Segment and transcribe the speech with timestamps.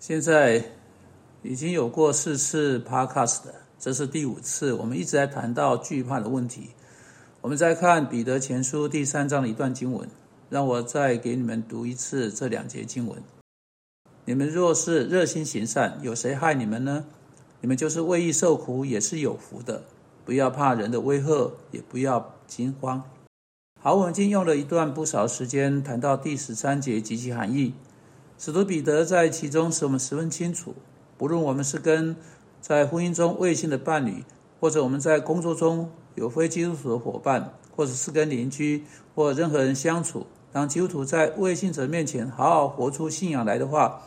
[0.00, 0.64] 现在
[1.42, 3.40] 已经有过四次 podcast，
[3.80, 4.72] 这是第五次。
[4.72, 6.70] 我们一直在谈到惧怕的问题。
[7.40, 10.08] 我们再看彼得前书第三章的一段经文，
[10.48, 13.20] 让我再给你们读一次这两节经文。
[14.24, 17.04] 你们若是热心行善，有谁害你们呢？
[17.60, 19.82] 你们就是为义受苦，也是有福的。
[20.24, 23.02] 不要怕人的威吓，也不要惊慌。
[23.80, 27.74] 好，我们今天用了一段不少时间谈到第十三节及其含义。
[28.38, 30.72] 使徒彼得在其中使我们十分清楚，
[31.16, 32.14] 不论我们是跟
[32.60, 34.24] 在婚姻中未信的伴侣，
[34.60, 38.84] 或者我们在工作中有非基督徒的伙伴，或者是跟邻居
[39.16, 44.02] 或任何人相处，当基督徒在未信者面前好好活出信仰来的话，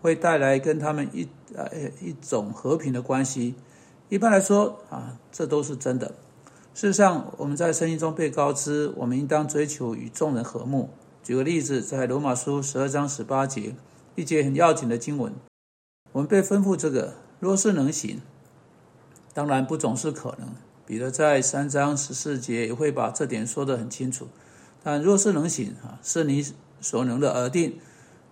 [0.00, 1.68] 会带来跟他们一呃
[2.00, 3.54] 一种和平的关系。
[4.08, 6.14] 一般来说啊，这都是真的。
[6.72, 10.88] 事实上，我们在圣经中被告知，我们应当追求与众人和睦。
[11.24, 13.74] 举个例子，在罗马书十二章十八节，
[14.14, 15.32] 一节很要紧的经文，
[16.12, 18.20] 我们被吩咐这个：若是能行，
[19.32, 20.50] 当然不总是可能。
[20.84, 24.28] 彼得在三章十四节也会把这点说得很清楚。
[24.82, 26.44] 但若是能行啊，是你
[26.82, 27.78] 所能的而定。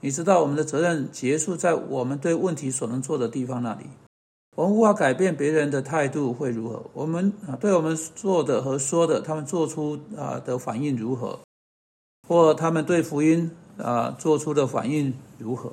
[0.00, 3.86] 你知道，我们的责任结束在我们对问题所能做的地方那里。
[4.56, 11.38] 我们无法改变别人的态度会如何，我们啊，对我们做的和说的，他们做出啊的反应如何。
[12.30, 15.72] 或他们对福音啊做出的反应如何？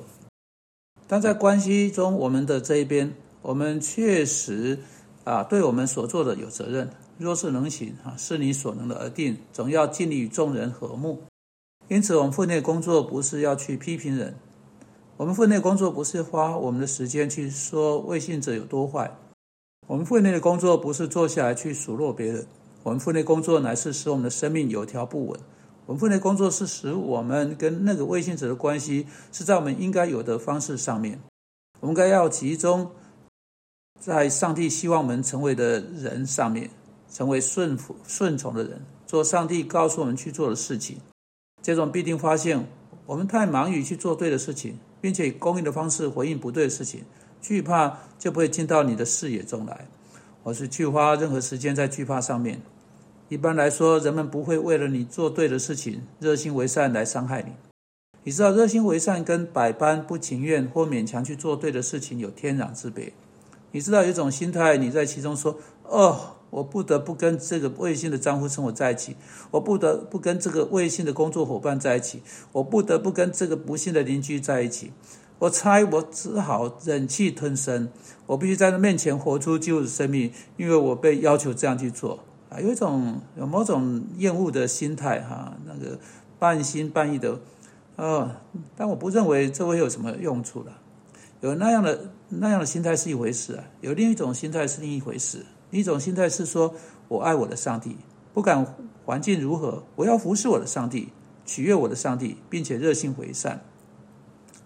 [1.05, 4.79] 但在关系中，我们的这一边，我们确实
[5.23, 6.89] 啊对我们所做的有责任。
[7.19, 11.21] 若是能行啊，是你所能的而定，总要尽力与众人和睦。
[11.89, 14.33] 因此，我们分内工作不是要去批评人，
[15.17, 19.15] 我们分内工作不是花我们的时间去说未信者有多坏，
[19.85, 22.47] 我们分内的工作不是坐下来去数落别人，
[22.81, 25.39] 我们分内工作乃是使我们的生命有条不紊。
[25.87, 31.17] 我们分内工作是使我们跟那个微信者的关系是在我们应该有的方式上面。
[31.79, 32.91] 我们该要集中
[33.97, 36.69] 在上帝希望我们成为的人上面，
[37.09, 40.97] 成为顺服顺从的人，做上帝告诉我们去做的事情。
[41.63, 42.67] 这种必定发现，
[43.05, 47.05] 我们太忙于去做对的事情，并且以公益的方式回应不对的事情，
[47.41, 49.87] 惧怕就不会进到你的视野中来。
[50.43, 52.61] 我是去花任何时间在惧怕上面。
[53.29, 57.51] 一般来说，人们不会为了你做对的事情、热心为善来伤害你。
[58.23, 63.11] 你知道，热心为善跟百般不情愿或勉强去做对的事情有天壤之别。
[63.71, 69.17] 你知道，有一种心态，你在其中说：“哦，我不得不跟这个卫星的丈夫生活在一起，
[69.51, 72.23] 我不得不跟这个卫星的工作伙伴在一起，
[72.53, 74.93] 我不得不跟这个不幸的邻居在一起。
[75.39, 77.89] 我猜，我只好忍气吞声，
[78.25, 85.99] 我必须在他面前活出救的生命，因为我被要求这样去做。”啊，有一种有某种厌恶的心态哈，那个
[86.39, 87.39] 半心半意的，
[87.97, 88.31] 呃，
[88.75, 90.71] 但我不认为这会有什么用处了。
[91.41, 95.45] 有那样的那样的心态是一回事啊，有另一种心态是另一回事。
[95.69, 96.73] 一种心态是说
[97.09, 97.97] 我爱我的上帝，
[98.33, 98.65] 不管
[99.05, 101.09] 环境如何，我要服侍我的上帝，
[101.45, 103.61] 取悦我的上帝，并且热心为善。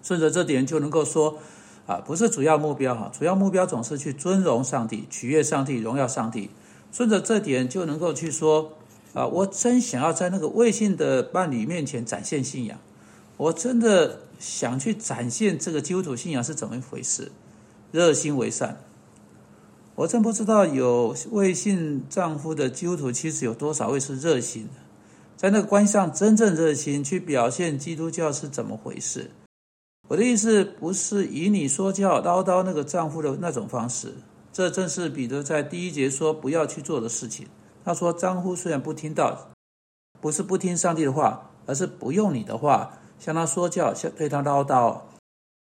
[0.03, 1.40] 顺着这点就能够说
[1.88, 6.52] 啊，不是主要目标哈，主要目标总是去尊荣上帝，取悦上帝，荣耀上帝。
[6.91, 8.74] 顺着这点就能够去说，
[9.13, 12.78] 啊，我真想要在那个未信的伴侣面前展现信仰，
[13.38, 17.31] 我真的想去展现这个基督徒信仰是怎么一回事，
[17.91, 18.84] 热心为善。
[19.96, 24.79] 我真不知道有未信丈夫的基督徒其实有多少位是热心的，
[25.38, 29.31] 在那个关系上真正热心去表现基督教是怎么回事。
[30.08, 34.13] 我的意思不是以你说教唠叨那个丈夫的那种方式。
[34.54, 37.48] 这正是彼得在第一节说不要去做的事情。
[37.84, 39.52] 他说：“丈夫虽然不听到，
[40.20, 45.02] 不是不听上帝的话，而是不用你的话向他说教，向对他唠叨，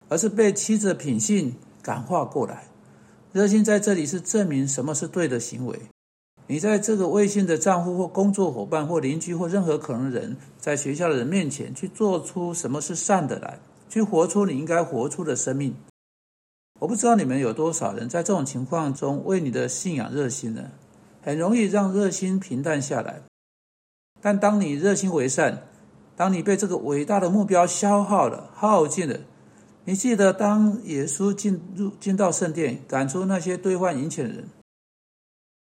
[0.09, 2.67] 而是被妻子的品性感化过来。
[3.31, 5.79] 热心在这里是证明什么是对的行为。
[6.47, 13.59] 你在这个微信的丈夫或工作伙伴或邻居或任何可能人，在学校的人面前去做出什么是善的来，
[13.89, 15.73] 去活出你应该活出的生命。”
[16.79, 20.71] 我不知道你们有多少人在这种情况中为你的信仰热心呢？
[21.21, 23.21] 很容易让热心平淡下来。
[24.21, 25.63] 但当你热心为善，
[26.17, 29.17] 当你被这个伟大的目标消耗了、耗尽了，
[29.85, 34.43] 你记得当耶稣进入进到圣殿，赶出那些兑换银钱的人，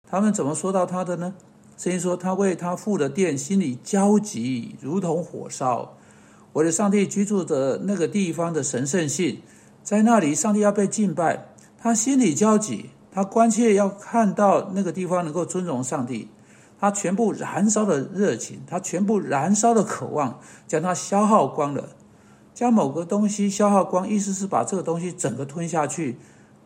[0.09, 1.35] 他们怎么说到他的呢？
[1.77, 5.97] 圣经说他为他父的殿心里焦急，如同火烧。
[6.53, 9.43] 我的上帝居住的那个地方的神圣性。
[9.83, 11.49] 在那里，上帝要被敬拜，
[11.79, 16.29] 他心里焦急，他关切要看到那个地方能够尊荣上帝，
[16.79, 21.91] 他全部燃烧的热情，他全部燃烧的渴望，将它消耗光了。
[22.53, 26.19] 将某个东西消耗光，意思是把这个东西整个吞下去，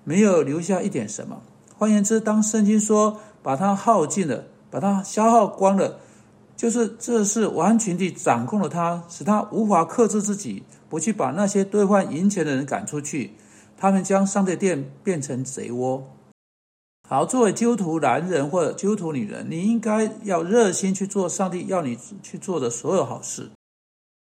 [0.02, 1.42] 没有留下一点什么。
[1.78, 5.98] 换言之，当圣经说把它耗尽了，把它消耗光了，
[6.56, 13.32] 就是这是完全地掌控了他，使他无法克制自己，不去把那些兑换银钱的人赶出去。
[13.76, 16.10] 他们将上帝殿变成贼窝。
[17.06, 23.50] 好，作为基督徒男人或者基督徒女人，你应该要热心去做上帝要你去做的所有好事。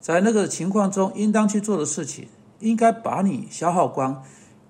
[0.04, 2.28] 在那个情况中，应当去做的事情，
[2.60, 4.24] 应该把你消耗光，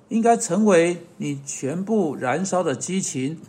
[0.10, 3.40] 应该成为你全部燃烧的激情。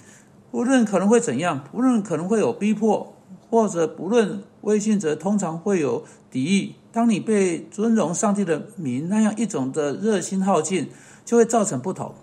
[0.53, 3.16] 无论可能会怎样，无论可能会有逼迫，
[3.51, 6.75] 或者不论微信者通常会有敌意。
[6.93, 10.89] 当你被尊荣上帝的名那样一种的热心耗尽，
[11.25, 12.15] 就会造成不同。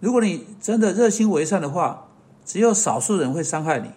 [0.00, 2.08] 如果你真的热心为善的话，
[2.44, 3.88] 只有少数人会伤害你。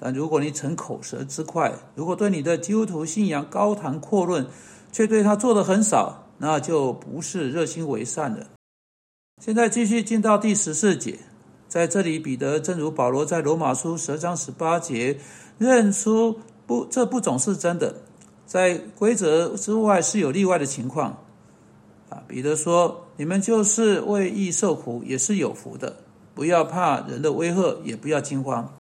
[0.00, 4.46] 但如果你逞口舌之快，如果对你的基督徒信仰高谈阔论，
[4.90, 8.46] 却对他做的很少，那就不是热心为善的。
[9.40, 11.18] 现在继续进到第十四节，
[11.72, 15.16] 在这里，彼得正如保罗在罗马书十章十八节
[15.56, 17.94] 认出不，这不总是真的，
[18.44, 21.24] 在规则之外是有例外的情况。
[22.10, 25.96] 啊，彼得说：“你们就是为义受苦，也是有福的。
[26.34, 28.74] 不要怕人的威吓，也不要惊慌。”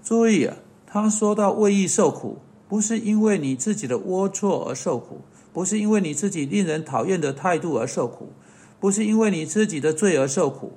[0.00, 0.56] 注意啊，
[0.86, 2.38] 他说到为义受苦，
[2.68, 5.22] 不是因为你自己的龌龊而受苦，
[5.52, 8.28] 不是因为你自己令人讨厌的态度而受苦，
[8.78, 10.74] 不是因为你自己的罪而受苦，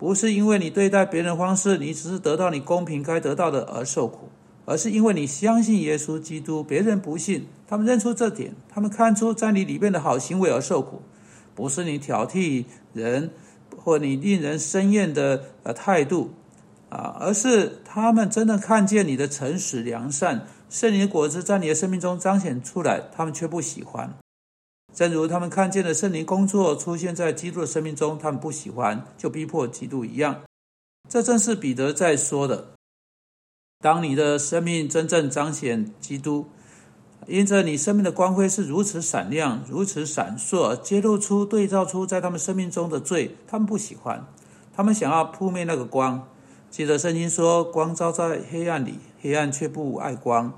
[0.00, 4.30] 不是因为你对待别人方式你只是得到你公平该得到的而受苦，
[4.64, 11.02] 而是因为你相信耶稣基督，别人不信，他们认出这点，他们看出在你里面的好行为而受苦，
[11.54, 12.64] 不是你挑剔
[12.94, 13.30] 人
[13.76, 16.30] 或你令人生厌的呃态度。
[16.88, 24.14] 啊，而是他们真的看见你的诚实良善，圣灵的果子在你的生命中彰显出来，他们却不喜欢。
[24.92, 30.42] 正如他们看见了圣灵工作出现在基督的生命中，他们不喜欢，就逼迫基督一样。
[31.08, 32.70] 这正是彼得在说的。
[33.80, 36.46] 当你的生命真正彰显基督，
[37.26, 44.26] 因着你生命的光辉是如此闪亮、如此闪烁，揭露出、对照出在他们生命中的罪，他们不喜欢，
[44.74, 46.28] 他们想要扑灭那个光。
[46.70, 50.52] 记得圣经说：“光照在黑暗里，黑暗却不爱光。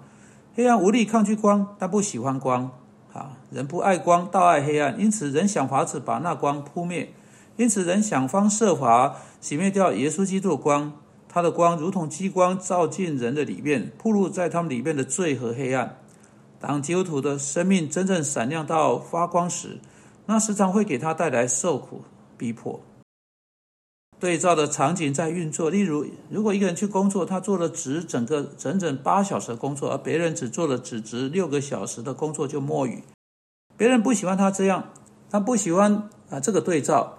[0.54, 2.70] 黑暗无力抗拒光，但不喜欢光。
[3.12, 4.98] 啊，人不爱光，倒爱黑暗。
[4.98, 7.12] 因此，人想法子把那光扑灭。
[7.56, 10.92] 因此，人想方设法洗灭掉耶稣基督的光。
[11.28, 15.96] 他的光如同激光照进人的里面，暴露在他们里面的罪和黑暗。
[16.60, 19.78] 当基督徒的生命真正闪亮到发光时，
[20.26, 22.02] 那时常会给他带来受苦
[22.36, 22.80] 逼迫。”
[24.22, 33.02] 对照的场景在运作，例如，如果一个人去工作，他做了值整个整整八小时的工作，而别人只做了只值六个小时的工作就摸鱼，
[33.76, 34.92] 别人不喜欢他这样，
[35.28, 37.18] 他不喜欢啊这个对照，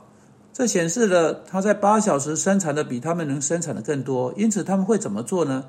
[0.53, 5.65] 这显示了他在八小时生产的比他们能生产的更多，因此他们会怎么做呢？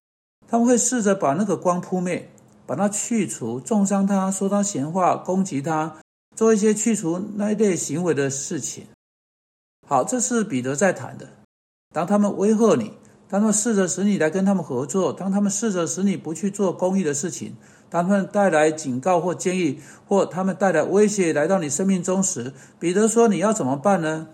[0.47, 2.31] 他们会试着把那个光扑灭，
[2.65, 5.97] 把它去除，重伤他，说他闲话，攻击他，
[6.37, 8.87] 做一些去除那一类行为的事情。
[9.87, 11.29] 好，这是彼得在谈的。
[11.93, 12.95] 当他们威吓你，
[13.29, 17.57] 当他们试着使你来跟他们合作，当他们试着使你不去做公益的事情，
[17.91, 24.29] 当他们带来警告或建议，或他们带来威胁来到你生命中时，彼得说：“你要怎么办呢？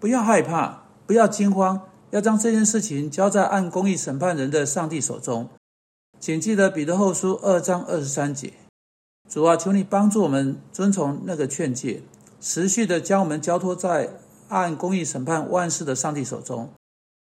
[0.00, 5.48] 不要害怕，不要惊慌，要将这件事情交在按公义审判人的上帝手中。”
[6.18, 8.54] 请记得彼得后书二章二十三节
[9.28, 12.02] ：“主啊，求你帮助我们遵从那个劝诫，
[12.40, 14.08] 持续的将我们交托在。”
[14.48, 16.70] 按公义审判万事的上帝手中，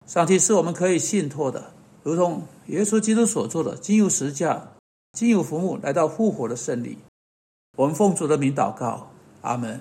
[0.06, 4.68] 上帝是我们可以信托的，如同耶稣基督所做的，经由十架，
[5.12, 6.98] 经由服务来到复活的胜利。
[7.76, 9.10] 我们奉主的名祷告，
[9.42, 9.80] 阿门。